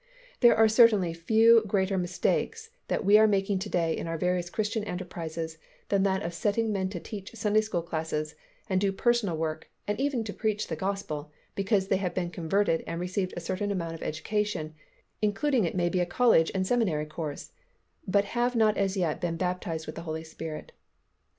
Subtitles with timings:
[0.39, 4.49] There are certainly few greater mistakes that we are making to day in our various
[4.49, 8.33] Christian enterprises than that of setting men to teach Sunday school classes
[8.67, 12.83] and do personal work and even to preach the Gospel, because they have been converted
[12.87, 14.73] and received a certain amount of education,
[15.21, 17.51] including it may be a college and seminary course,
[18.07, 20.71] but have not as yet been baptized with the Holy Spirit.